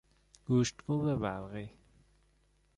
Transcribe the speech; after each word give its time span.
گوشتکوب 0.47 1.15
برقی 1.15 1.71